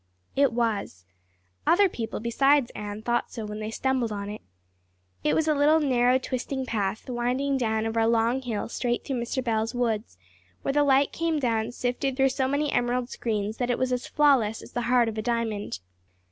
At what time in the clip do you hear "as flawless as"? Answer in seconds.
13.93-14.71